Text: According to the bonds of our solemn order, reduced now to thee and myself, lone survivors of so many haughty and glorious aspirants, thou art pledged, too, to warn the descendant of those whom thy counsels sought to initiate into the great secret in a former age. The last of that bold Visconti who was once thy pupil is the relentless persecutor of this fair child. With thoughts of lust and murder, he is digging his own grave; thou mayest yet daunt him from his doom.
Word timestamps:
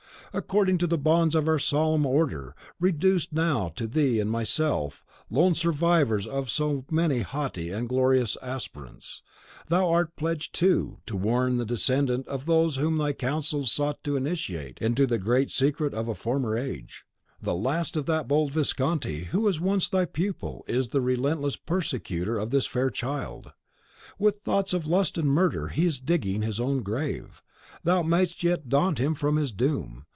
According 0.33 0.77
to 0.77 0.87
the 0.87 0.97
bonds 0.97 1.35
of 1.35 1.45
our 1.49 1.59
solemn 1.59 2.05
order, 2.05 2.55
reduced 2.79 3.33
now 3.33 3.67
to 3.75 3.85
thee 3.85 4.17
and 4.21 4.31
myself, 4.31 5.05
lone 5.29 5.55
survivors 5.55 6.25
of 6.25 6.49
so 6.49 6.85
many 6.89 7.19
haughty 7.19 7.69
and 7.69 7.89
glorious 7.89 8.37
aspirants, 8.41 9.23
thou 9.67 9.89
art 9.89 10.15
pledged, 10.15 10.55
too, 10.55 10.99
to 11.05 11.17
warn 11.17 11.57
the 11.57 11.65
descendant 11.65 12.29
of 12.29 12.45
those 12.45 12.77
whom 12.77 12.97
thy 12.97 13.11
counsels 13.11 13.73
sought 13.73 14.01
to 14.05 14.15
initiate 14.15 14.77
into 14.79 15.05
the 15.05 15.17
great 15.17 15.49
secret 15.51 15.93
in 15.93 16.07
a 16.07 16.15
former 16.15 16.57
age. 16.57 17.03
The 17.41 17.53
last 17.53 17.97
of 17.97 18.05
that 18.05 18.29
bold 18.29 18.53
Visconti 18.53 19.25
who 19.25 19.41
was 19.41 19.59
once 19.59 19.89
thy 19.89 20.05
pupil 20.05 20.63
is 20.65 20.87
the 20.89 21.01
relentless 21.01 21.57
persecutor 21.57 22.37
of 22.37 22.51
this 22.51 22.65
fair 22.67 22.89
child. 22.89 23.51
With 24.17 24.39
thoughts 24.39 24.73
of 24.73 24.87
lust 24.87 25.17
and 25.17 25.27
murder, 25.27 25.67
he 25.67 25.85
is 25.85 25.99
digging 25.99 26.41
his 26.41 26.57
own 26.57 26.83
grave; 26.83 27.43
thou 27.83 28.01
mayest 28.01 28.41
yet 28.45 28.69
daunt 28.69 28.97
him 28.97 29.13
from 29.13 29.35
his 29.35 29.51
doom. 29.51 30.05